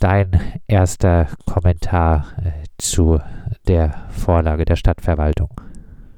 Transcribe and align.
dein 0.00 0.30
erster 0.68 1.26
Kommentar 1.46 2.24
äh, 2.44 2.64
zu 2.78 3.18
der 3.66 3.90
Vorlage 4.10 4.64
der 4.64 4.76
Stadtverwaltung? 4.76 5.50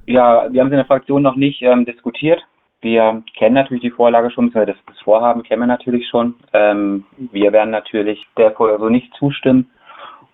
Ja, 0.07 0.53
wir 0.53 0.61
haben 0.61 0.69
es 0.69 0.73
in 0.73 0.79
der 0.79 0.87
Fraktion 0.87 1.23
noch 1.23 1.37
nicht 1.37 1.63
ähm, 1.63 1.85
diskutiert. 1.85 2.43
Wir 2.81 3.23
kennen 3.37 3.55
natürlich 3.55 3.83
die 3.83 3.91
Vorlage 3.91 4.31
schon, 4.31 4.51
das, 4.53 4.67
das 4.87 5.01
Vorhaben 5.05 5.43
kennen 5.43 5.63
wir 5.63 5.67
natürlich 5.67 6.09
schon. 6.09 6.35
Ähm, 6.53 7.05
wir 7.33 7.53
werden 7.53 7.71
natürlich 7.71 8.27
der 8.39 8.53
Vorlage 8.53 8.81
so 8.81 8.89
nicht 8.89 9.13
zustimmen 9.15 9.71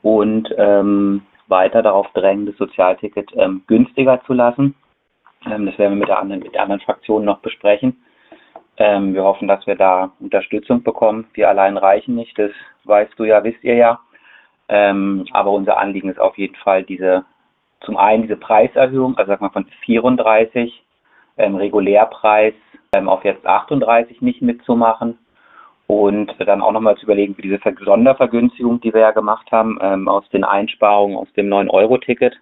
und 0.03 0.49
ähm, 0.57 1.23
weiter 1.49 1.83
darauf 1.83 2.07
drängen, 2.15 2.47
das 2.47 2.57
Sozialticket 2.57 3.31
ähm, 3.35 3.63
günstiger 3.67 4.23
zu 4.27 4.33
lassen. 4.33 4.75
Ähm, 5.45 5.67
das 5.67 5.79
werden 5.79 5.95
wir 5.95 6.01
mit 6.01 6.09
der 6.09 6.21
anderen, 6.21 6.43
mit 6.43 6.55
der 6.55 6.63
anderen 6.63 6.81
Fraktion 6.81 7.25
noch 7.25 7.39
besprechen. 7.39 7.97
Ähm, 8.79 9.15
wir 9.15 9.25
hoffen, 9.25 9.49
dass 9.49 9.67
wir 9.67 9.75
da 9.75 10.11
Unterstützung 10.21 10.83
bekommen. 10.83 11.27
Wir 11.35 11.49
allein 11.49 11.77
reichen 11.77 12.15
nicht, 12.15 12.39
das 12.39 12.51
weißt 12.85 13.13
du 13.17 13.25
ja, 13.25 13.43
wisst 13.43 13.65
ihr 13.65 13.75
ja. 13.75 14.01
Ähm, 14.69 15.27
aber 15.33 15.51
unser 15.53 15.79
Anliegen 15.79 16.11
ist 16.11 16.19
auf 16.19 16.37
jeden 16.37 16.57
Fall 16.57 16.83
diese, 16.83 17.25
zum 17.81 17.97
einen 17.97 18.23
diese 18.23 18.37
Preiserhöhung, 18.37 19.17
also 19.17 19.31
sag 19.31 19.41
mal 19.41 19.51
von 19.51 19.67
34 19.85 20.83
ähm, 21.39 21.57
Regulärpreis 21.57 22.55
ähm, 22.95 23.09
auf 23.09 23.25
jetzt 23.25 23.47
38 23.47 24.21
nicht 24.23 24.43
mitzumachen 24.43 25.19
und 25.87 26.35
dann 26.39 26.63
auch 26.63 26.73
nochmal 26.73 26.97
zu 26.97 27.05
überlegen 27.05 27.35
für 27.35 27.43
diese 27.43 27.61
Sondervergünstigung, 27.85 28.81
die 28.81 28.93
wir 28.93 29.03
ja 29.03 29.11
gemacht 29.13 29.51
haben, 29.53 29.79
ähm, 29.81 30.09
aus 30.09 30.29
den 30.31 30.45
Einsparungen 30.45 31.17
aus 31.17 31.33
dem 31.35 31.49
9-Euro-Ticket, 31.49 32.37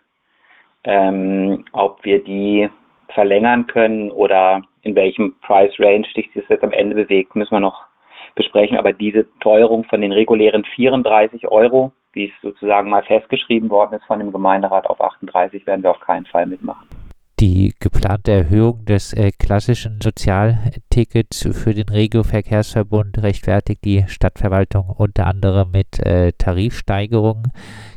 ähm, 0.85 1.65
ob 1.73 2.05
wir 2.05 2.25
die 2.25 2.71
verlängern 3.09 3.67
können 3.67 4.11
oder 4.11 4.63
in 4.85 4.95
welchem 4.95 5.35
Price 5.41 5.73
Range 5.79 6.07
sich 6.15 6.31
das 6.35 6.45
jetzt 6.49 6.63
am 6.63 6.73
Ende 6.73 6.95
bewegt, 6.95 7.35
müssen 7.35 7.53
wir 7.53 7.61
noch 7.61 7.85
besprechen. 8.35 8.77
Aber 8.77 8.93
diese 8.93 9.27
Teuerung 9.41 9.85
von 9.85 10.01
den 10.01 10.13
regulären 10.13 10.65
34 10.65 11.49
Euro, 11.49 11.93
wie 12.13 12.27
es 12.27 12.33
sozusagen 12.43 12.91
mal 12.91 13.03
festgeschrieben 13.03 13.71
worden 13.71 13.95
ist 13.95 14.05
von 14.07 14.19
dem 14.19 14.33
Gemeinderat 14.33 14.87
auf 14.87 15.01
38, 15.01 15.67
werden 15.67 15.83
wir 15.83 15.91
auf 15.91 16.01
keinen 16.01 16.27
Fall 16.27 16.47
mitmachen. 16.47 16.87
Die 17.41 17.75
geplante 17.81 18.31
Erhöhung 18.31 18.85
des 18.85 19.13
äh, 19.13 19.33
klassischen 19.33 19.99
Sozialtickets 20.01 21.49
für 21.53 21.75
den 21.75 21.89
Regio-Verkehrsverbund 21.89 23.21
rechtfertigt 23.23 23.85
die 23.85 24.05
Stadtverwaltung 24.07 24.89
unter 24.89 25.27
anderem 25.27 25.73
mit 25.73 25.99
äh, 25.99 26.33
Tarifsteigerungen. 26.39 27.51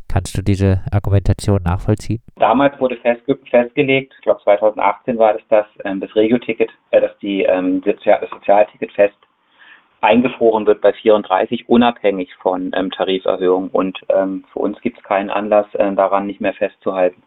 Kannst 0.10 0.38
du 0.38 0.42
diese 0.42 0.82
Argumentation 0.92 1.62
nachvollziehen? 1.64 2.22
Damals 2.38 2.80
wurde 2.80 2.98
festge 2.98 3.38
festgelegt, 3.50 4.14
ich 4.18 4.22
glaube 4.24 4.42
2018 4.44 5.18
war 5.18 5.34
das, 5.34 5.42
dass 5.50 5.66
ähm, 5.84 6.00
das 6.00 6.16
Regio-Ticket, 6.16 6.72
äh, 6.92 7.02
dass 7.02 7.18
die, 7.20 7.44
ähm, 7.44 7.82
das 7.84 7.96
Sozialticket 8.30 8.92
fest 8.94 9.18
eingefroren 10.02 10.66
wird 10.66 10.82
bei 10.82 10.94
34, 10.94 11.68
unabhängig 11.68 12.30
von 12.42 12.72
ähm, 12.76 12.92
Tariferhöhung. 12.92 13.70
Und 13.70 14.00
ähm, 14.10 14.46
für 14.54 14.60
uns 14.60 14.80
gibt 14.82 14.98
es 14.98 15.04
keinen 15.04 15.30
Anlass, 15.30 15.66
äh, 15.74 15.94
daran 15.94 16.28
nicht 16.28 16.42
mehr 16.42 16.54
festzuhalten. 16.54 17.22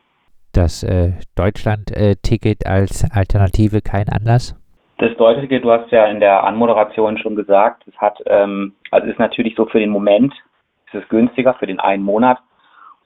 Das 0.53 0.83
äh, 0.83 1.12
Deutschland-Ticket 1.37 2.67
als 2.67 3.09
Alternative 3.12 3.83
kein 3.83 4.09
Anlass? 4.09 4.56
Das 4.98 5.17
Deutschland-Ticket, 5.17 5.65
du 5.65 5.70
hast 5.70 5.91
ja 5.91 6.06
in 6.06 6.20
der 6.20 6.44
Anmoderation 6.44 7.19
schon 7.19 7.37
gesagt, 7.37 7.84
es 7.87 7.97
hat, 7.98 8.19
ähm, 8.27 8.75
also 8.91 9.06
ist 9.06 9.19
natürlich 9.19 9.55
so 9.56 9.67
für 9.67 9.78
den 9.78 9.91
Moment, 9.91 10.34
ist 10.87 11.03
es 11.03 11.09
günstiger 11.09 11.55
für 11.55 11.67
den 11.67 11.81
einen 11.81 12.03
Monat 12.03 12.39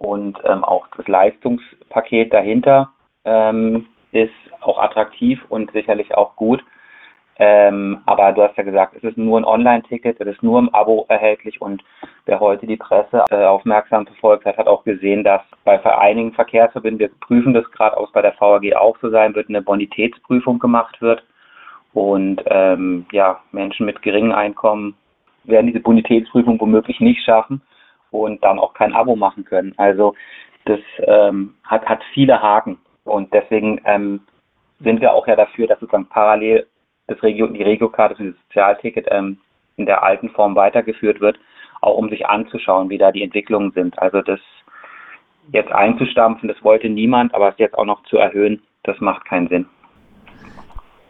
und 0.04 0.38
ähm, 0.44 0.62
auch 0.62 0.86
das 0.96 1.08
Leistungspaket 1.08 2.32
dahinter 2.32 2.90
ähm, 3.24 3.86
ist 4.12 4.32
auch 4.60 4.78
attraktiv 4.78 5.40
und 5.48 5.72
sicherlich 5.72 6.14
auch 6.14 6.36
gut. 6.36 6.62
Ähm, 7.36 7.98
aber 8.06 8.32
du 8.32 8.42
hast 8.42 8.56
ja 8.56 8.62
gesagt, 8.62 8.94
es 8.96 9.02
ist 9.02 9.18
nur 9.18 9.40
ein 9.40 9.44
Online-Ticket, 9.44 10.20
es 10.20 10.26
ist 10.26 10.42
nur 10.44 10.60
im 10.60 10.72
Abo 10.72 11.04
erhältlich 11.08 11.60
und 11.60 11.82
wer 12.26 12.38
heute 12.38 12.64
die 12.66 12.76
Presse 12.76 13.24
äh, 13.30 13.44
aufmerksam 13.44 14.06
verfolgt 14.06 14.44
hat, 14.44 14.56
hat 14.56 14.68
auch 14.68 14.84
gesehen, 14.84 15.24
dass 15.24 15.42
bei 15.64 15.80
einigen 15.98 16.32
Verkehrsverbünden, 16.32 17.00
wir 17.00 17.10
prüfen 17.20 17.52
das 17.52 17.68
gerade 17.72 17.96
aus 17.96 18.12
bei 18.12 18.22
der 18.22 18.34
VAG 18.38 18.76
auch 18.76 18.96
so 19.00 19.10
sein 19.10 19.34
wird, 19.34 19.48
eine 19.48 19.62
Bonitätsprüfung 19.62 20.60
gemacht 20.60 21.02
wird 21.02 21.24
und 21.92 22.40
ähm, 22.46 23.06
ja, 23.10 23.40
Menschen 23.50 23.86
mit 23.86 24.00
geringem 24.02 24.32
Einkommen 24.32 24.94
werden 25.42 25.66
diese 25.66 25.80
Bonitätsprüfung 25.80 26.60
womöglich 26.60 27.00
nicht 27.00 27.24
schaffen 27.24 27.62
und 28.20 28.42
dann 28.44 28.58
auch 28.58 28.74
kein 28.74 28.94
Abo 28.94 29.16
machen 29.16 29.44
können. 29.44 29.74
Also 29.76 30.14
das 30.64 30.80
ähm, 31.00 31.54
hat, 31.64 31.86
hat 31.86 32.02
viele 32.12 32.40
Haken 32.40 32.78
und 33.04 33.32
deswegen 33.32 33.80
ähm, 33.84 34.20
sind 34.80 35.00
wir 35.00 35.12
auch 35.12 35.26
ja 35.26 35.36
dafür, 35.36 35.66
dass 35.66 35.80
sozusagen 35.80 36.06
parallel 36.06 36.66
das 37.06 37.22
Regio, 37.22 37.46
die 37.48 37.62
Regiokarte 37.62 38.16
für 38.16 38.24
das 38.24 38.36
Sozialticket 38.48 39.06
ähm, 39.10 39.38
in 39.76 39.86
der 39.86 40.02
alten 40.02 40.30
Form 40.30 40.54
weitergeführt 40.56 41.20
wird, 41.20 41.38
auch 41.80 41.96
um 41.96 42.08
sich 42.08 42.26
anzuschauen, 42.26 42.88
wie 42.88 42.98
da 42.98 43.12
die 43.12 43.22
Entwicklungen 43.22 43.72
sind. 43.72 43.98
Also 43.98 44.22
das 44.22 44.40
jetzt 45.52 45.72
einzustampfen, 45.72 46.48
das 46.48 46.62
wollte 46.64 46.88
niemand, 46.88 47.34
aber 47.34 47.50
es 47.50 47.58
jetzt 47.58 47.76
auch 47.76 47.84
noch 47.84 48.02
zu 48.04 48.16
erhöhen, 48.16 48.62
das 48.84 48.98
macht 49.00 49.24
keinen 49.26 49.48
Sinn. 49.48 49.66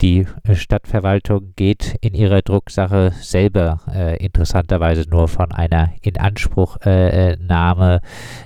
Die 0.05 0.27
Stadtverwaltung 0.53 1.55
geht 1.57 1.97
in 2.03 2.13
ihrer 2.13 2.43
Drucksache 2.43 3.15
selber 3.23 3.81
äh, 3.91 4.23
interessanterweise 4.23 5.09
nur 5.09 5.29
von 5.29 5.51
einer 5.51 5.95
Inanspruchnahme 6.03 8.03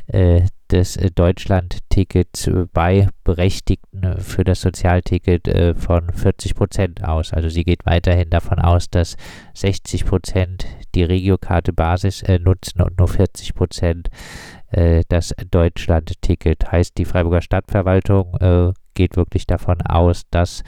äh, 0.06 0.42
des 0.70 0.96
äh, 0.96 1.10
Deutschland-Tickets 1.10 2.48
bei 2.72 3.08
Berechtigten 3.24 4.20
für 4.20 4.44
das 4.44 4.60
Sozialticket 4.60 5.48
äh, 5.48 5.74
von 5.74 6.12
40 6.12 6.54
Prozent 6.54 7.02
aus. 7.02 7.32
Also 7.32 7.48
sie 7.48 7.64
geht 7.64 7.84
weiterhin 7.84 8.30
davon 8.30 8.60
aus, 8.60 8.88
dass 8.88 9.16
60 9.54 10.04
Prozent 10.04 10.64
die 10.94 11.02
Regiokarte 11.02 11.72
Basis 11.72 12.22
äh, 12.22 12.38
nutzen 12.38 12.82
und 12.82 12.98
nur 12.98 13.08
40 13.08 13.56
Prozent 13.56 14.10
das 15.08 15.34
Deutschland-Ticket. 15.50 16.70
Heißt, 16.70 16.98
die 16.98 17.06
Freiburger 17.06 17.40
Stadtverwaltung 17.40 18.75
geht 18.98 19.16
wirklich 19.16 19.47
davon 19.47 19.78
aus, 19.88 20.28
dass 20.31 20.64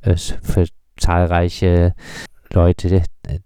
es 0.00 0.30
für 0.42 0.64
zahlreiche 0.96 1.94
Leute, 2.54 3.02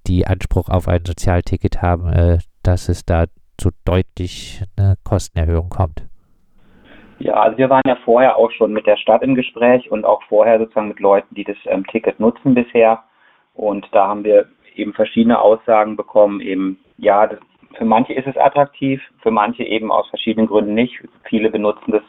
die 0.06 0.26
Anspruch 0.26 0.68
auf 0.68 0.88
ein 0.88 1.04
Sozialticket 1.04 1.80
haben, 1.80 2.38
dass 2.62 2.88
es 2.88 3.04
da 3.04 3.24
zu 3.56 3.70
deutlich 3.84 4.62
eine 4.76 4.96
Kostenerhöhung 5.04 5.70
kommt. 5.70 6.04
Ja, 7.18 7.34
also 7.34 7.56
wir 7.56 7.70
waren 7.70 7.82
ja 7.86 7.96
vorher 8.04 8.36
auch 8.36 8.50
schon 8.50 8.72
mit 8.72 8.86
der 8.86 8.98
Stadt 8.98 9.22
im 9.22 9.34
Gespräch 9.34 9.90
und 9.90 10.04
auch 10.04 10.22
vorher 10.24 10.58
sozusagen 10.58 10.88
mit 10.88 11.00
Leuten, 11.00 11.34
die 11.34 11.44
das 11.44 11.56
ähm, 11.64 11.86
Ticket 11.86 12.20
nutzen 12.20 12.54
bisher. 12.54 13.02
Und 13.54 13.86
da 13.92 14.08
haben 14.08 14.22
wir 14.24 14.46
eben 14.74 14.92
verschiedene 14.92 15.40
Aussagen 15.40 15.96
bekommen, 15.96 16.40
eben, 16.40 16.78
ja, 16.98 17.26
das, 17.26 17.38
für 17.78 17.86
manche 17.86 18.12
ist 18.12 18.26
es 18.26 18.36
attraktiv, 18.36 19.00
für 19.22 19.30
manche 19.30 19.64
eben 19.64 19.90
aus 19.90 20.06
verschiedenen 20.10 20.46
Gründen 20.46 20.74
nicht. 20.74 20.94
Viele 21.24 21.50
benutzen 21.50 21.92
das 21.92 22.02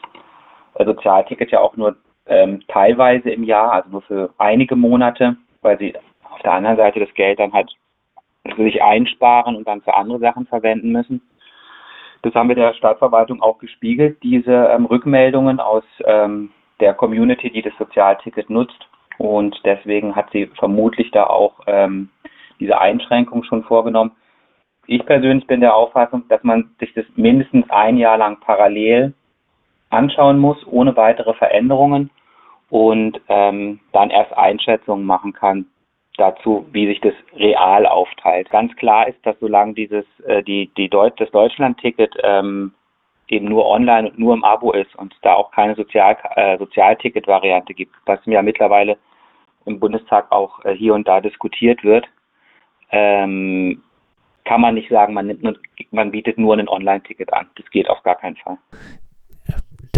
äh, 0.74 0.84
Sozialticket 0.84 1.50
ja 1.50 1.60
auch 1.60 1.74
nur 1.76 1.96
ähm, 2.28 2.62
teilweise 2.68 3.30
im 3.30 3.44
Jahr, 3.44 3.72
also 3.72 3.90
nur 3.90 4.02
für 4.02 4.30
einige 4.38 4.76
Monate, 4.76 5.36
weil 5.62 5.78
sie 5.78 5.94
auf 6.30 6.40
der 6.42 6.52
anderen 6.52 6.76
Seite 6.76 7.00
das 7.00 7.12
Geld 7.14 7.38
dann 7.38 7.52
halt 7.52 7.74
für 8.54 8.62
sich 8.62 8.82
einsparen 8.82 9.56
und 9.56 9.66
dann 9.66 9.82
für 9.82 9.94
andere 9.94 10.18
Sachen 10.18 10.46
verwenden 10.46 10.92
müssen. 10.92 11.20
Das 12.22 12.34
haben 12.34 12.48
wir 12.48 12.56
der 12.56 12.74
Stadtverwaltung 12.74 13.42
auch 13.42 13.58
gespiegelt, 13.58 14.22
diese 14.22 14.52
ähm, 14.52 14.86
Rückmeldungen 14.86 15.60
aus 15.60 15.84
ähm, 16.04 16.50
der 16.80 16.94
Community, 16.94 17.50
die 17.50 17.62
das 17.62 17.76
Sozialticket 17.78 18.50
nutzt. 18.50 18.88
Und 19.18 19.60
deswegen 19.64 20.14
hat 20.14 20.30
sie 20.32 20.46
vermutlich 20.58 21.10
da 21.10 21.24
auch 21.24 21.60
ähm, 21.66 22.08
diese 22.60 22.80
Einschränkung 22.80 23.44
schon 23.44 23.64
vorgenommen. 23.64 24.12
Ich 24.86 25.04
persönlich 25.04 25.46
bin 25.46 25.60
der 25.60 25.74
Auffassung, 25.74 26.24
dass 26.28 26.42
man 26.42 26.70
sich 26.80 26.92
das 26.94 27.04
mindestens 27.16 27.68
ein 27.68 27.98
Jahr 27.98 28.16
lang 28.16 28.40
parallel 28.40 29.12
anschauen 29.90 30.38
muss, 30.38 30.58
ohne 30.66 30.96
weitere 30.96 31.34
Veränderungen 31.34 32.10
und 32.70 33.20
ähm, 33.28 33.80
dann 33.92 34.10
erst 34.10 34.32
Einschätzungen 34.36 35.04
machen 35.04 35.32
kann, 35.32 35.66
dazu, 36.16 36.66
wie 36.72 36.86
sich 36.86 37.00
das 37.00 37.14
real 37.36 37.86
aufteilt. 37.86 38.50
Ganz 38.50 38.74
klar 38.76 39.08
ist, 39.08 39.24
dass 39.24 39.38
solange 39.40 39.74
dieses 39.74 40.04
äh, 40.26 40.42
die 40.42 40.70
die 40.76 40.88
Deut 40.88 41.18
das 41.20 41.30
Deutschland-Ticket 41.30 42.16
ähm, 42.22 42.74
eben 43.28 43.46
nur 43.46 43.66
online 43.66 44.10
und 44.10 44.18
nur 44.18 44.34
im 44.34 44.44
Abo 44.44 44.72
ist 44.72 44.94
und 44.96 45.14
da 45.22 45.34
auch 45.34 45.50
keine 45.52 45.74
Sozial 45.76 46.16
äh, 46.34 46.58
Sozialticket-Variante 46.58 47.72
gibt, 47.72 47.94
was 48.04 48.18
ja 48.24 48.42
mittlerweile 48.42 48.98
im 49.64 49.78
Bundestag 49.78 50.30
auch 50.32 50.64
äh, 50.64 50.74
hier 50.74 50.94
und 50.94 51.06
da 51.06 51.20
diskutiert 51.20 51.84
wird, 51.84 52.06
ähm, 52.90 53.82
kann 54.44 54.62
man 54.62 54.74
nicht 54.74 54.88
sagen, 54.88 55.12
man, 55.14 55.26
nimmt 55.26 55.42
nur, 55.42 55.56
man 55.90 56.10
bietet 56.10 56.38
nur 56.38 56.56
ein 56.56 56.68
Online-Ticket 56.68 57.32
an. 57.32 57.48
Das 57.56 57.70
geht 57.70 57.88
auf 57.88 58.02
gar 58.02 58.16
keinen 58.16 58.36
Fall 58.36 58.56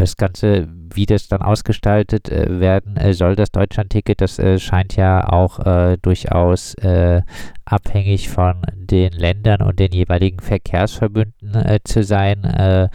das 0.01 0.17
Ganze, 0.17 0.67
wie 0.95 1.07
das 1.07 1.29
dann 1.29 1.43
ausgestaltet 1.43 2.31
äh, 2.31 2.59
werden 2.59 2.97
äh, 2.97 3.13
soll, 3.13 3.37
das 3.37 3.53
Deutschland-Ticket, 3.53 4.21
das 4.21 4.39
äh, 4.39 4.59
scheint 4.59 4.97
ja 4.97 5.29
auch 5.29 5.61
äh, 5.61 5.99
durchaus 6.01 6.75
äh, 6.75 7.23
abhängig 7.67 8.31
von 8.31 8.63
den 8.75 9.13
Ländern 9.13 9.61
und 9.63 9.79
den 9.79 9.93
jeweiligen 9.93 10.41
Verkehrsverbünden 10.41 11.55
äh, 11.55 11.81
zu 11.85 12.03
sein. 12.03 12.89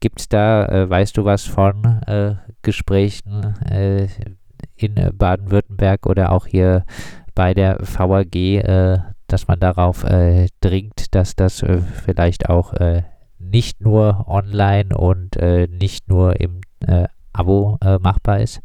Gibt 0.00 0.20
es 0.20 0.28
da, 0.28 0.90
weißt 0.90 1.16
du 1.16 1.24
was 1.24 1.44
von 1.44 2.00
Gesprächen 2.62 3.54
in 4.74 4.94
Baden-Württemberg 5.12 6.06
oder 6.06 6.32
auch 6.32 6.46
hier 6.46 6.84
bei 7.36 7.54
der 7.54 7.78
VAG, 7.78 9.04
dass 9.28 9.46
man 9.46 9.60
darauf 9.60 10.04
dringt, 10.60 11.14
dass 11.14 11.36
das 11.36 11.64
vielleicht 12.04 12.48
auch 12.48 12.74
nicht 13.40 13.80
nur 13.80 14.26
online 14.28 14.96
und 14.96 15.36
äh, 15.36 15.66
nicht 15.66 16.08
nur 16.08 16.40
im 16.40 16.60
äh, 16.86 17.08
Abo 17.32 17.78
äh, 17.84 17.98
machbar 17.98 18.40
ist? 18.40 18.62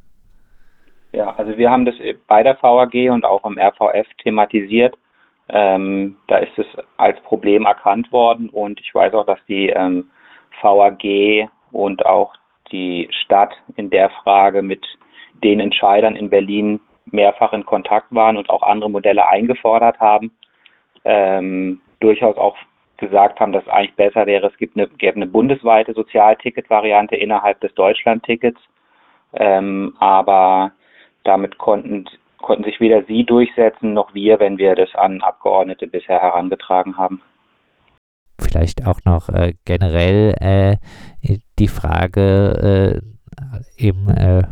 Ja, 1.12 1.34
also 1.38 1.58
wir 1.58 1.72
haben 1.72 1.86
das 1.86 1.96
bei 2.28 2.44
der 2.44 2.62
VAG 2.62 3.10
und 3.10 3.24
auch 3.24 3.46
im 3.46 3.58
RVF 3.58 4.08
thematisiert. 4.22 4.98
Ähm, 5.48 6.18
da 6.28 6.38
ist 6.38 6.58
es 6.58 6.66
als 6.98 7.20
Problem 7.22 7.66
erkannt 7.66 8.12
worden 8.12 8.50
und 8.50 8.80
ich 8.82 8.94
weiß 8.94 9.14
auch, 9.14 9.26
dass 9.26 9.40
die 9.48 9.70
ähm, 9.70 10.10
VAG 10.62 11.48
und 11.72 12.06
auch 12.06 12.34
die 12.72 13.08
Stadt 13.12 13.54
in 13.76 13.90
der 13.90 14.10
Frage 14.10 14.62
mit 14.62 14.86
den 15.44 15.60
Entscheidern 15.60 16.16
in 16.16 16.30
Berlin 16.30 16.80
mehrfach 17.06 17.54
in 17.54 17.66
Kontakt 17.66 18.08
waren 18.10 18.38
und 18.38 18.50
auch 18.50 18.64
andere 18.64 18.90
Modelle 18.90 19.28
eingefordert 19.28 20.00
haben. 20.00 20.32
Ähm, 21.04 21.82
durchaus 22.00 22.36
auch 22.38 22.58
gesagt 22.98 23.40
haben, 23.40 23.52
dass 23.52 23.64
es 23.64 23.70
eigentlich 23.70 23.96
besser 23.96 24.26
wäre, 24.26 24.48
es 24.48 24.58
gibt 24.58 24.78
eine, 24.78 24.88
gäbe 24.88 25.16
eine 25.16 25.28
bundesweite 25.28 25.94
Sozialticket-Variante 25.94 27.16
innerhalb 27.16 27.60
des 27.62 27.74
Deutschland-Tickets. 27.76 28.60
Ähm, 29.34 29.96
aber 30.00 30.72
damit 31.24 31.58
konnten, 31.58 32.06
konnten 32.38 32.64
sich 32.64 32.80
weder 32.80 33.04
Sie 33.04 33.24
durchsetzen 33.24 33.94
noch 33.94 34.14
wir, 34.14 34.40
wenn 34.40 34.58
wir 34.58 34.76
das 34.76 34.94
an 34.96 35.22
Abgeordnete 35.22 35.88
bisher 35.88 36.22
herangetragen 36.22 36.98
haben. 36.98 37.22
Vielleicht 38.40 38.86
auch 38.86 39.00
noch 39.06 39.30
äh, 39.30 39.54
generell 39.66 40.34
äh, 40.40 40.78
die 41.58 41.68
Frage 41.68 43.02
äh, 43.82 43.86
äh, 43.88 44.44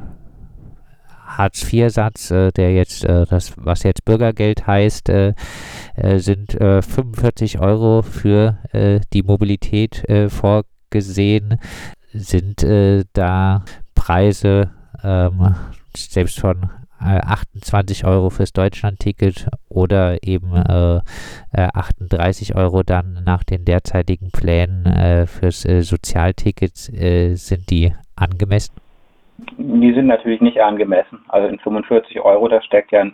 Hartz-IV-Satz, 1.37 2.31
äh, 2.31 2.51
der 2.51 2.73
jetzt, 2.73 3.05
äh, 3.05 3.25
das, 3.29 3.53
was 3.57 3.83
jetzt 3.83 4.05
Bürgergeld 4.05 4.67
heißt, 4.67 5.11
sind 6.17 6.51
45 6.53 7.59
Euro 7.59 8.01
für 8.01 8.57
die 9.13 9.23
Mobilität 9.23 10.03
vorgesehen. 10.29 11.59
Sind 12.13 12.65
da 13.13 13.63
Preise 13.93 14.71
ähm, 15.03 15.55
selbst 15.95 16.39
von 16.39 16.69
äh, 17.03 17.19
28 17.19 18.05
Euro 18.05 18.29
fürs 18.29 18.53
Deutschlandticket 18.53 19.47
oder 19.67 20.23
eben 20.23 20.55
äh, 20.55 21.01
38 21.51 22.51
äh, 22.51 22.53
Euro 22.55 22.83
dann 22.83 23.23
nach 23.25 23.43
den 23.43 23.65
derzeitigen 23.65 24.31
Plänen 24.31 24.85
äh, 24.85 25.27
fürs 25.27 25.65
äh, 25.65 25.81
Sozialticket, 25.81 26.89
äh, 26.89 27.35
sind 27.35 27.69
die 27.69 27.93
angemessen? 28.15 28.75
Die 29.57 29.93
sind 29.93 30.07
natürlich 30.07 30.41
nicht 30.41 30.59
angemessen. 30.59 31.23
Also 31.27 31.47
in 31.47 31.59
45 31.59 32.21
Euro, 32.21 32.47
da 32.47 32.61
steckt 32.61 32.91
ja 32.91 33.05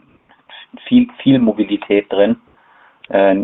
viel, 0.88 1.08
viel 1.22 1.40
Mobilität 1.40 2.12
drin. 2.12 2.38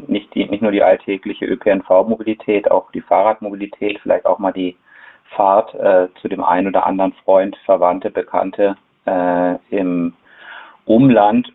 nicht, 0.07 0.33
die, 0.35 0.45
nicht 0.45 0.61
nur 0.61 0.71
die 0.71 0.83
alltägliche 0.83 1.45
ÖPNV-Mobilität, 1.45 2.69
auch 2.69 2.91
die 2.91 3.01
Fahrradmobilität, 3.01 3.99
vielleicht 4.01 4.25
auch 4.25 4.39
mal 4.39 4.51
die 4.51 4.77
Fahrt 5.35 5.71
zu 6.21 6.27
dem 6.27 6.43
einen 6.43 6.67
oder 6.67 6.85
anderen 6.85 7.13
Freund, 7.23 7.57
Verwandte, 7.65 8.11
Bekannte 8.11 8.77
äh, 9.05 9.55
im 9.69 10.13
Umland 10.85 11.51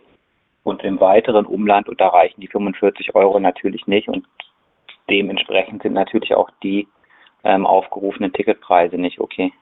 und 0.62 0.82
im 0.82 1.00
weiteren 1.00 1.46
Umland 1.46 1.88
und 1.88 2.00
da 2.00 2.08
reichen 2.08 2.40
die 2.40 2.48
45 2.48 3.14
Euro 3.14 3.38
natürlich 3.40 3.86
nicht 3.86 4.08
und 4.08 4.26
dementsprechend 5.08 5.82
sind 5.82 5.94
natürlich 5.94 6.34
auch 6.34 6.50
die 6.62 6.88
ähm, 7.44 7.66
aufgerufenen 7.66 8.32
Ticketpreise 8.32 8.96
nicht 8.96 9.20
okay. 9.20 9.52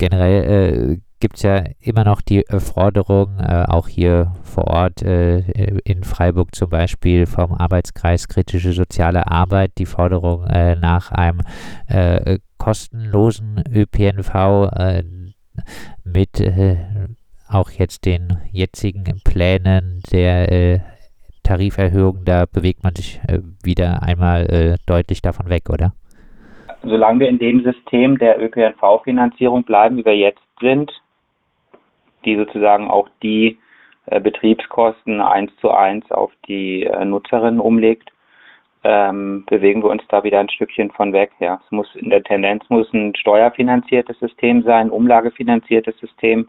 Generell 0.00 0.92
äh, 0.92 0.98
gibt 1.20 1.36
es 1.36 1.42
ja 1.42 1.62
immer 1.78 2.04
noch 2.04 2.22
die 2.22 2.46
äh, 2.46 2.58
Forderung, 2.58 3.38
äh, 3.38 3.66
auch 3.68 3.86
hier 3.86 4.32
vor 4.42 4.68
Ort 4.68 5.02
äh, 5.02 5.40
in 5.84 6.04
Freiburg 6.04 6.54
zum 6.54 6.70
Beispiel 6.70 7.26
vom 7.26 7.52
Arbeitskreis 7.52 8.26
Kritische 8.26 8.72
Soziale 8.72 9.26
Arbeit, 9.30 9.72
die 9.76 9.84
Forderung 9.84 10.46
äh, 10.46 10.74
nach 10.74 11.12
einem 11.12 11.42
äh, 11.86 12.38
kostenlosen 12.56 13.62
ÖPNV, 13.70 14.70
mit 16.02 16.40
äh, 16.40 16.78
auch 17.46 17.70
jetzt 17.70 18.06
den 18.06 18.38
jetzigen 18.52 19.20
Plänen 19.22 20.00
der 20.10 20.50
äh, 20.50 20.80
Tariferhöhung, 21.42 22.24
da 22.24 22.46
bewegt 22.46 22.84
man 22.84 22.96
sich 22.96 23.20
äh, 23.28 23.40
wieder 23.62 24.02
einmal 24.02 24.46
äh, 24.46 24.76
deutlich 24.86 25.20
davon 25.20 25.50
weg, 25.50 25.68
oder? 25.68 25.92
Solange 26.82 27.20
wir 27.20 27.28
in 27.28 27.38
dem 27.38 27.62
System 27.62 28.18
der 28.18 28.40
ÖPNV-Finanzierung 28.40 29.64
bleiben, 29.64 29.98
wie 29.98 30.04
wir 30.04 30.16
jetzt 30.16 30.42
sind, 30.60 30.90
die 32.24 32.36
sozusagen 32.36 32.88
auch 32.88 33.08
die 33.22 33.58
äh, 34.06 34.20
Betriebskosten 34.20 35.20
eins 35.20 35.52
zu 35.60 35.70
eins 35.70 36.10
auf 36.10 36.32
die 36.48 36.84
äh, 36.84 37.04
Nutzerinnen 37.04 37.60
umlegt, 37.60 38.10
ähm, 38.82 39.44
bewegen 39.46 39.82
wir 39.82 39.90
uns 39.90 40.02
da 40.08 40.24
wieder 40.24 40.40
ein 40.40 40.48
Stückchen 40.48 40.90
von 40.90 41.12
weg. 41.12 41.32
Ja, 41.38 41.60
es 41.64 41.70
muss 41.70 41.94
in 41.96 42.08
der 42.08 42.22
Tendenz 42.22 42.64
muss 42.70 42.90
ein 42.94 43.14
steuerfinanziertes 43.14 44.18
System 44.18 44.62
sein, 44.62 44.90
umlagefinanziertes 44.90 45.98
System 45.98 46.48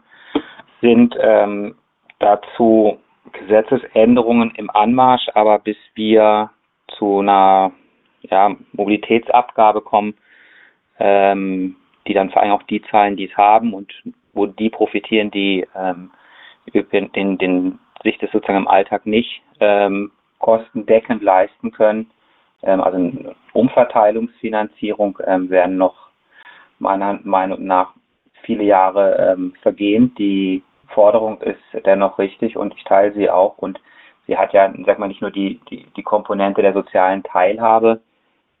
sind 0.80 1.14
ähm, 1.20 1.74
dazu 2.18 2.98
Gesetzesänderungen 3.32 4.52
im 4.56 4.70
Anmarsch, 4.70 5.28
aber 5.34 5.58
bis 5.58 5.76
wir 5.94 6.50
zu 6.98 7.20
einer 7.20 7.72
ja, 8.22 8.54
Mobilitätsabgabe 8.72 9.80
kommen, 9.80 10.14
ähm, 10.98 11.76
die 12.06 12.14
dann 12.14 12.30
vor 12.30 12.42
allem 12.42 12.52
auch 12.52 12.62
die 12.64 12.82
zahlen, 12.82 13.16
die 13.16 13.28
es 13.28 13.36
haben 13.36 13.74
und 13.74 13.92
wo 14.32 14.46
die 14.46 14.70
profitieren, 14.70 15.30
die 15.30 15.66
ähm, 15.76 16.10
den, 16.72 17.38
den, 17.38 17.78
sich 18.02 18.18
das 18.18 18.30
sozusagen 18.30 18.58
im 18.58 18.68
Alltag 18.68 19.06
nicht 19.06 19.42
ähm, 19.60 20.10
kostendeckend 20.38 21.22
leisten 21.22 21.70
können, 21.72 22.10
ähm, 22.62 22.80
also 22.80 22.96
eine 22.98 23.34
Umverteilungsfinanzierung 23.52 25.18
ähm, 25.26 25.50
werden 25.50 25.76
noch 25.76 26.10
meiner 26.78 27.20
Meinung 27.22 27.64
nach 27.64 27.94
viele 28.42 28.64
Jahre 28.64 29.32
ähm, 29.32 29.54
vergehen. 29.62 30.14
Die 30.16 30.62
Forderung 30.88 31.40
ist 31.40 31.60
dennoch 31.86 32.18
richtig 32.18 32.56
und 32.56 32.74
ich 32.76 32.84
teile 32.84 33.12
sie 33.12 33.30
auch 33.30 33.58
und 33.58 33.80
sie 34.26 34.36
hat 34.36 34.52
ja, 34.52 34.72
sag 34.84 34.98
mal, 34.98 35.08
nicht 35.08 35.22
nur 35.22 35.30
die, 35.30 35.60
die, 35.70 35.86
die 35.96 36.02
Komponente 36.02 36.62
der 36.62 36.72
sozialen 36.72 37.22
Teilhabe. 37.22 38.00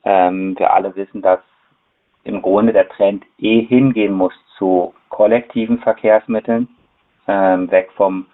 Ähm, 0.04 0.58
wir 0.58 0.72
alle 0.72 0.94
wissen, 0.96 1.22
dass 1.22 1.40
im 2.24 2.42
Grunde 2.42 2.72
der 2.72 2.88
Trend 2.88 3.24
eh 3.38 3.62
hingehen 3.62 4.14
muss 4.14 4.34
zu 4.56 4.94
kollektiven 5.08 5.78
Verkehrsmitteln, 5.78 6.68
ähm, 7.26 7.70
weg 7.70 7.90
vom 7.96 8.26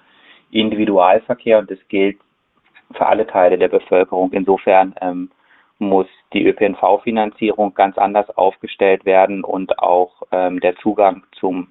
Individualverkehr 0.50 1.58
und 1.58 1.70
das 1.70 1.78
gilt 1.88 2.18
für 2.92 3.06
alle 3.06 3.26
Teile 3.26 3.58
der 3.58 3.68
Bevölkerung. 3.68 4.32
Insofern 4.32 4.94
ähm, 5.00 5.30
muss 5.78 6.06
die 6.32 6.46
ÖPNV-Finanzierung 6.46 7.74
ganz 7.74 7.98
anders 7.98 8.28
aufgestellt 8.36 9.04
werden 9.04 9.44
und 9.44 9.78
auch 9.78 10.22
ähm, 10.32 10.60
der 10.60 10.76
Zugang 10.76 11.22
zum 11.32 11.68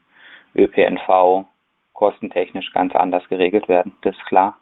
ÖPNV 0.56 1.46
kostentechnisch 1.94 2.72
ganz 2.74 2.96
anders 2.96 3.28
geregelt 3.28 3.68
werden. 3.68 3.96
Das 4.02 4.16
ist 4.16 4.26
klar. 4.26 4.58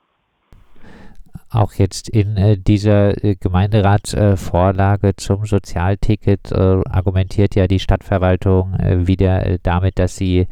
Auch 1.56 1.74
jetzt 1.76 2.10
in 2.10 2.36
äh, 2.36 2.58
dieser 2.58 3.24
äh, 3.24 3.36
Gemeinderatsvorlage 3.36 5.08
äh, 5.08 5.16
zum 5.16 5.46
Sozialticket 5.46 6.52
äh, 6.52 6.82
argumentiert 6.90 7.56
ja 7.56 7.66
die 7.66 7.80
Stadtverwaltung 7.80 8.74
äh, 8.74 9.08
wieder 9.08 9.46
äh, 9.46 9.60
damit, 9.64 9.98
dass 9.98 10.18
sie 10.18 10.48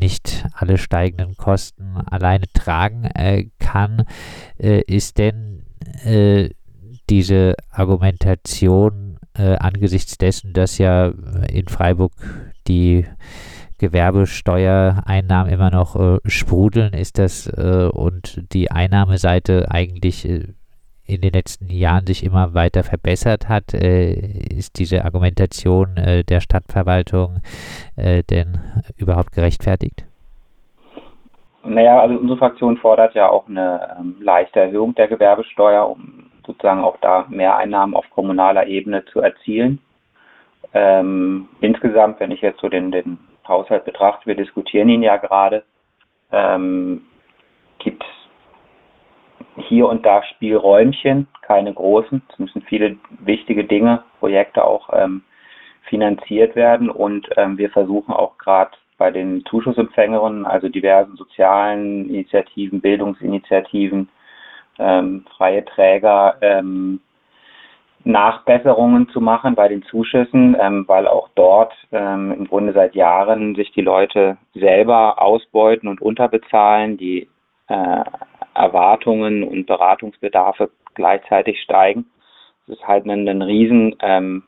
nicht 0.00 0.46
alle 0.54 0.78
steigenden 0.78 1.36
Kosten 1.36 1.96
alleine 2.06 2.44
tragen 2.52 3.08
kann. 3.58 4.04
ist 4.58 5.18
denn 5.18 5.62
diese 7.08 7.54
Argumentation 7.70 9.18
angesichts 9.34 10.18
dessen, 10.18 10.52
dass 10.52 10.78
ja 10.78 11.12
in 11.50 11.68
Freiburg 11.68 12.12
die 12.68 13.06
Gewerbesteuereinnahmen 13.78 15.52
immer 15.52 15.70
noch 15.70 15.96
äh, 15.96 16.18
sprudeln, 16.26 16.92
ist 16.92 17.18
das 17.18 17.46
äh, 17.46 17.88
und 17.92 18.52
die 18.52 18.70
Einnahmeseite 18.70 19.70
eigentlich 19.70 20.28
äh, 20.28 20.48
in 21.06 21.20
den 21.20 21.32
letzten 21.32 21.68
Jahren 21.68 22.06
sich 22.06 22.24
immer 22.24 22.54
weiter 22.54 22.82
verbessert 22.82 23.48
hat, 23.48 23.74
äh, 23.74 24.12
ist 24.12 24.78
diese 24.78 25.04
Argumentation 25.04 25.96
äh, 25.96 26.24
der 26.24 26.40
Stadtverwaltung 26.40 27.40
denn 27.96 28.58
überhaupt 28.96 29.32
gerechtfertigt? 29.32 30.04
Naja, 31.64 32.00
also 32.00 32.16
unsere 32.16 32.38
Fraktion 32.38 32.76
fordert 32.76 33.14
ja 33.14 33.28
auch 33.28 33.48
eine 33.48 33.96
ähm, 33.98 34.16
leichte 34.20 34.60
Erhöhung 34.60 34.94
der 34.94 35.08
Gewerbesteuer, 35.08 35.88
um 35.88 36.30
sozusagen 36.46 36.82
auch 36.82 36.98
da 37.00 37.24
Mehreinnahmen 37.28 37.96
auf 37.96 38.04
kommunaler 38.10 38.66
Ebene 38.66 39.04
zu 39.06 39.20
erzielen. 39.20 39.78
Ähm, 40.74 41.48
insgesamt, 41.60 42.20
wenn 42.20 42.30
ich 42.30 42.42
jetzt 42.42 42.60
so 42.60 42.68
den, 42.68 42.90
den 42.90 43.18
Haushalt 43.48 43.84
betrachte, 43.84 44.26
wir 44.26 44.34
diskutieren 44.34 44.88
ihn 44.88 45.02
ja 45.02 45.16
gerade, 45.16 45.64
ähm, 46.32 47.02
gibt 47.78 48.02
es 48.04 49.64
hier 49.66 49.88
und 49.88 50.04
da 50.04 50.22
Spielräumchen, 50.22 51.28
keine 51.42 51.72
großen. 51.72 52.22
Es 52.28 52.38
müssen 52.38 52.62
viele 52.62 52.96
wichtige 53.20 53.64
Dinge, 53.64 54.02
Projekte 54.18 54.64
auch 54.64 54.88
ähm, 54.92 55.22
finanziert 55.88 56.56
werden 56.56 56.90
und 56.90 57.28
ähm, 57.36 57.58
wir 57.58 57.70
versuchen 57.70 58.12
auch 58.12 58.38
gerade 58.38 58.72
bei 58.96 59.10
den 59.10 59.44
Zuschussempfängerinnen, 59.46 60.46
also 60.46 60.68
diversen 60.68 61.16
sozialen 61.16 62.08
Initiativen, 62.08 62.80
Bildungsinitiativen, 62.80 64.08
ähm, 64.78 65.24
freie 65.36 65.64
Träger 65.64 66.36
ähm, 66.40 67.00
Nachbesserungen 68.04 69.08
zu 69.08 69.20
machen 69.20 69.54
bei 69.54 69.68
den 69.68 69.82
Zuschüssen, 69.84 70.56
ähm, 70.60 70.84
weil 70.86 71.08
auch 71.08 71.28
dort 71.34 71.72
ähm, 71.90 72.32
im 72.32 72.46
Grunde 72.46 72.72
seit 72.72 72.94
Jahren 72.94 73.54
sich 73.54 73.72
die 73.72 73.80
Leute 73.80 74.36
selber 74.54 75.20
ausbeuten 75.20 75.88
und 75.88 76.02
unterbezahlen, 76.02 76.98
die 76.98 77.28
äh, 77.68 78.04
Erwartungen 78.54 79.42
und 79.42 79.66
Beratungsbedarfe 79.66 80.70
gleichzeitig 80.94 81.60
steigen. 81.62 82.06
Es 82.66 82.74
ist 82.74 82.86
halt 82.86 83.06
ein, 83.06 83.28
ein 83.28 83.42
riesen 83.42 83.96
ähm, 84.00 84.44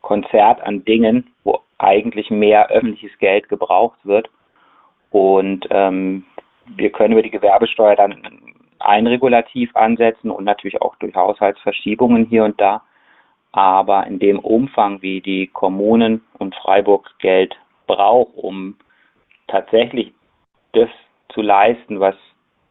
Konzert 0.00 0.62
an 0.62 0.84
Dingen, 0.84 1.30
wo 1.44 1.60
eigentlich 1.78 2.30
mehr 2.30 2.70
öffentliches 2.70 3.16
Geld 3.18 3.48
gebraucht 3.48 3.98
wird. 4.04 4.30
Und 5.10 5.66
ähm, 5.70 6.24
wir 6.66 6.90
können 6.90 7.12
über 7.12 7.22
die 7.22 7.30
Gewerbesteuer 7.30 7.96
dann 7.96 8.16
einregulativ 8.78 9.74
ansetzen 9.74 10.30
und 10.30 10.44
natürlich 10.44 10.80
auch 10.80 10.96
durch 10.96 11.14
Haushaltsverschiebungen 11.14 12.26
hier 12.26 12.44
und 12.44 12.60
da. 12.60 12.82
Aber 13.52 14.06
in 14.06 14.18
dem 14.18 14.38
Umfang, 14.38 15.02
wie 15.02 15.20
die 15.20 15.48
Kommunen 15.48 16.24
und 16.38 16.54
Freiburg 16.54 17.10
Geld 17.18 17.56
braucht, 17.86 18.36
um 18.36 18.76
tatsächlich 19.48 20.12
das 20.72 20.88
zu 21.30 21.42
leisten, 21.42 21.98
was 21.98 22.14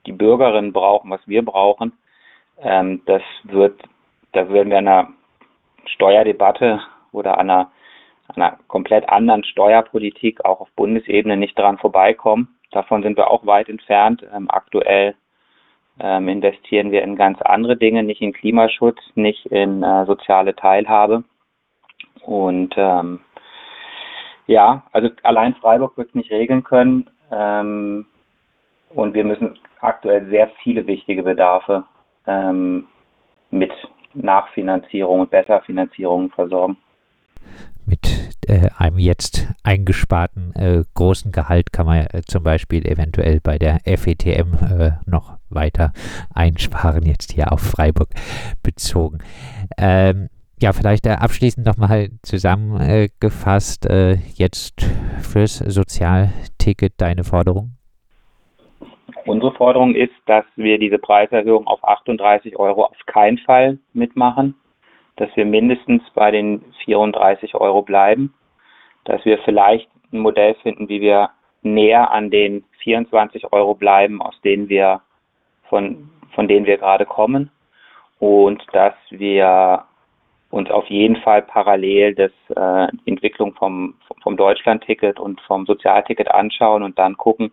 die 0.06 0.14
Bürgerinnen 0.14 0.72
brauchen, 0.72 1.12
was 1.12 1.22
wir 1.28 1.44
brauchen, 1.44 1.94
ähm, 2.62 3.02
das 3.06 3.22
wird, 3.44 3.82
da 4.32 4.48
würden 4.50 4.70
wir 4.70 4.78
einer 4.78 5.10
Steuerdebatte 5.86 6.82
oder 7.12 7.38
einer, 7.38 7.72
einer 8.34 8.58
komplett 8.68 9.10
anderen 9.10 9.44
Steuerpolitik 9.44 10.46
auch 10.46 10.62
auf 10.62 10.72
Bundesebene 10.76 11.36
nicht 11.36 11.58
dran 11.58 11.78
vorbeikommen. 11.78 12.60
Davon 12.72 13.02
sind 13.04 13.18
wir 13.18 13.30
auch 13.30 13.46
weit 13.46 13.68
entfernt. 13.68 14.24
Ähm, 14.34 14.50
aktuell 14.50 15.16
ähm, 16.00 16.28
investieren 16.28 16.92
wir 16.92 17.04
in 17.04 17.16
ganz 17.16 17.42
andere 17.42 17.78
Dinge, 17.78 18.04
nicht 18.04 18.22
in 18.22 18.34
Klimaschutz, 18.34 19.00
nicht 19.16 19.46
in 19.48 19.84
äh, 19.84 20.06
soziale 20.06 20.56
Teilhabe. 20.56 21.24
Und 22.22 22.74
ähm, 22.78 23.20
ja, 24.48 24.84
also 24.92 25.10
allein 25.24 25.56
Freiburg 25.56 25.98
wird 25.98 26.10
es 26.10 26.16
nicht 26.16 26.32
regeln 26.32 26.64
können. 26.64 27.10
Ähm, 27.32 28.06
und 28.90 29.14
wir 29.14 29.24
müssen 29.24 29.60
aktuell 29.82 30.28
sehr 30.30 30.50
viele 30.64 30.88
wichtige 30.88 31.24
Bedarfe 31.24 31.84
ähm, 32.26 32.88
mit 33.52 33.72
Nachfinanzierung 34.14 35.22
und 35.22 35.30
Besserfinanzierung 35.30 36.32
versorgen 36.32 36.78
mit 37.90 38.29
äh, 38.50 38.70
einem 38.78 38.98
jetzt 38.98 39.48
eingesparten 39.64 40.54
äh, 40.56 40.84
großen 40.96 41.32
Gehalt 41.32 41.72
kann 41.72 41.86
man 41.86 42.08
äh, 42.08 42.22
zum 42.26 42.44
Beispiel 42.44 42.86
eventuell 42.86 43.40
bei 43.42 43.58
der 43.58 43.80
FETM 43.86 44.54
äh, 44.56 44.92
noch 45.06 45.38
weiter 45.50 45.94
einsparen, 46.34 47.06
jetzt 47.06 47.32
hier 47.32 47.52
auf 47.52 47.62
Freiburg 47.62 48.10
bezogen. 48.64 49.20
Ähm, 49.78 50.30
ja, 50.62 50.74
vielleicht 50.74 51.06
äh, 51.06 51.12
abschließend 51.12 51.66
nochmal 51.66 52.10
zusammengefasst, 52.24 53.86
äh, 53.86 54.16
jetzt 54.34 54.82
fürs 55.22 55.60
Sozialticket 55.60 56.94
deine 56.98 57.24
Forderung? 57.24 57.72
Unsere 59.26 59.54
Forderung 59.54 59.96
ist, 59.96 60.14
dass 60.26 60.46
wir 60.56 60.80
diese 60.80 60.98
Preiserhöhung 60.98 61.68
auf 61.68 61.84
38 61.84 62.58
Euro 62.58 62.86
auf 62.86 62.98
keinen 63.06 63.38
Fall 63.38 63.78
mitmachen 63.94 64.56
dass 65.20 65.30
wir 65.36 65.46
mindestens 65.46 66.02
bei 66.16 66.32
den 66.32 66.64
34 66.86 67.56
Euro 67.56 67.82
bleiben, 67.82 68.34
dass 69.10 69.26
wir 69.26 69.40
vielleicht 69.40 69.90
ein 70.14 70.20
Modell 70.20 70.54
finden, 70.62 70.88
wie 70.88 71.02
wir 71.02 71.32
näher 71.64 72.12
an 72.12 72.30
den 72.30 72.64
24 72.84 73.52
Euro 73.52 73.74
bleiben, 73.74 74.22
aus 74.22 74.40
denen 74.42 74.70
wir 74.70 75.02
von, 75.68 76.10
von 76.36 76.48
denen 76.48 76.68
wir 76.68 76.78
gerade 76.78 77.08
kommen. 77.08 77.50
Und 78.20 78.64
dass 78.72 78.94
wir 79.10 79.84
uns 80.52 80.70
auf 80.70 80.86
jeden 80.88 81.16
Fall 81.18 81.42
parallel 81.42 82.14
das 82.14 82.32
äh, 82.56 82.88
Entwicklung 83.06 83.54
vom, 83.56 83.96
vom 84.22 84.38
Deutschland-Ticket 84.38 85.20
und 85.20 85.42
vom 85.42 85.66
Sozialticket 85.66 86.30
anschauen 86.30 86.84
und 86.84 87.00
dann 87.00 87.18
gucken, 87.18 87.52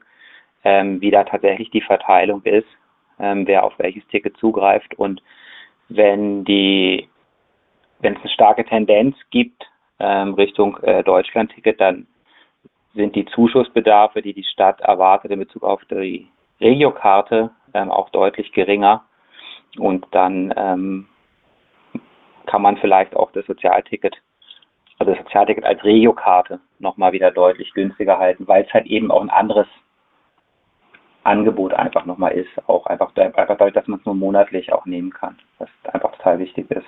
ähm, 0.62 1.00
wie 1.00 1.10
da 1.10 1.24
tatsächlich 1.24 1.70
die 1.70 1.80
Verteilung 1.80 2.42
ist, 2.42 2.68
ähm, 3.18 3.46
wer 3.46 3.64
auf 3.64 3.72
welches 3.78 4.06
Ticket 4.08 4.36
zugreift. 4.36 4.94
Und 4.98 5.22
wenn 5.88 6.44
die 6.44 7.08
wenn 8.00 8.14
es 8.14 8.20
eine 8.20 8.30
starke 8.30 8.64
Tendenz 8.66 9.16
gibt 9.30 9.64
ähm, 9.98 10.34
Richtung 10.34 10.76
äh, 10.82 11.02
Deutschland-Ticket, 11.02 11.80
dann 11.80 12.06
sind 12.94 13.14
die 13.14 13.26
Zuschussbedarfe, 13.26 14.22
die 14.22 14.32
die 14.32 14.44
Stadt 14.44 14.80
erwartet 14.80 15.30
in 15.30 15.38
Bezug 15.38 15.62
auf 15.62 15.84
die 15.86 16.28
Regiokarte, 16.60 17.50
ähm, 17.74 17.90
auch 17.90 18.10
deutlich 18.10 18.52
geringer. 18.52 19.04
Und 19.78 20.06
dann 20.12 20.52
ähm, 20.56 21.08
kann 22.46 22.62
man 22.62 22.78
vielleicht 22.78 23.14
auch 23.14 23.30
das 23.32 23.44
Sozialticket, 23.46 24.16
also 24.98 25.12
das 25.12 25.22
Sozialticket 25.24 25.64
als 25.64 25.84
Regiokarte 25.84 26.60
nochmal 26.78 27.12
wieder 27.12 27.30
deutlich 27.30 27.72
günstiger 27.74 28.18
halten, 28.18 28.48
weil 28.48 28.64
es 28.64 28.72
halt 28.72 28.86
eben 28.86 29.10
auch 29.10 29.20
ein 29.20 29.30
anderes 29.30 29.66
Angebot 31.24 31.74
einfach 31.74 32.06
nochmal 32.06 32.32
ist, 32.32 32.50
auch 32.68 32.86
einfach, 32.86 33.14
einfach 33.16 33.46
dadurch, 33.48 33.74
dass 33.74 33.88
man 33.88 33.98
es 33.98 34.06
nur 34.06 34.14
monatlich 34.14 34.72
auch 34.72 34.86
nehmen 34.86 35.10
kann, 35.10 35.36
was 35.58 35.68
einfach 35.92 36.12
total 36.12 36.38
wichtig 36.38 36.70
ist. 36.70 36.86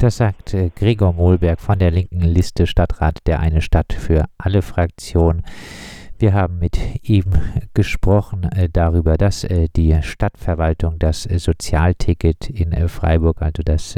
Das 0.00 0.16
sagt 0.16 0.54
äh, 0.54 0.70
Gregor 0.74 1.12
Mohlberg 1.12 1.60
von 1.60 1.78
der 1.78 1.90
linken 1.90 2.22
Liste 2.22 2.66
Stadtrat 2.66 3.18
der 3.26 3.38
Eine 3.38 3.60
Stadt 3.60 3.92
für 3.92 4.24
alle 4.38 4.62
Fraktionen. 4.62 5.42
Wir 6.18 6.32
haben 6.32 6.58
mit 6.58 6.78
ihm 7.02 7.26
gesprochen 7.74 8.44
äh, 8.44 8.70
darüber, 8.72 9.18
dass 9.18 9.44
äh, 9.44 9.68
die 9.76 9.94
Stadtverwaltung 10.00 10.98
das 10.98 11.24
Sozialticket 11.24 12.48
in 12.48 12.88
Freiburg, 12.88 13.42
also 13.42 13.62
das 13.62 13.94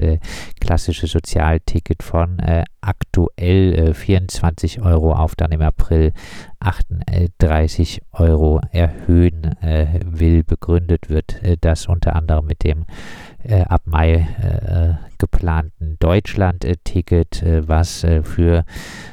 klassische 0.61 1.07
Sozialticket 1.07 2.03
von 2.03 2.39
aktuell 2.81 3.95
24 3.95 4.83
Euro 4.83 5.13
auf 5.13 5.37
dann 5.37 5.53
im 5.53 5.63
April 5.63 6.13
38 6.59 8.03
Euro 8.13 8.61
erhöhen 8.71 9.55
will. 10.05 10.43
Begründet 10.43 11.09
wird 11.09 11.41
das 11.61 11.87
unter 11.87 12.17
anderem 12.17 12.47
mit 12.47 12.65
dem 12.65 12.87
ab 13.69 13.83
Mai 13.87 14.27
Deutschland-Ticket, 16.03 17.43
äh, 17.45 17.69
was 17.69 18.03
äh, 18.03 18.25
für 18.25 18.65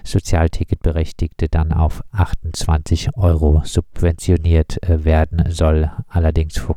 Sozialticketberechtigte 0.04 1.48
dann 1.48 1.72
auf 1.72 2.04
28 2.12 3.16
Euro 3.16 3.62
subventioniert 3.64 4.82
äh, 4.90 5.06
werden 5.06 5.44
soll. 5.52 5.92
Allerdings 6.08 6.68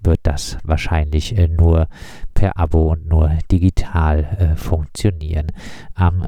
wird 0.00 0.20
das 0.22 0.58
wahrscheinlich 0.64 1.36
nur 1.56 1.88
per 2.34 2.56
Abo 2.56 2.92
und 2.92 3.06
nur 3.06 3.30
digital 3.52 4.56
funktionieren. 4.56 5.52
Am 5.94 6.24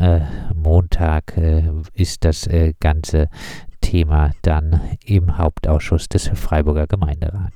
Montag 0.54 1.36
ist 1.94 2.24
das 2.24 2.48
ganze 2.78 3.28
Thema 3.80 4.30
dann 4.42 4.80
im 5.04 5.36
Hauptausschuss 5.36 6.08
des 6.08 6.28
Freiburger 6.28 6.86
Gemeinderats. 6.86 7.52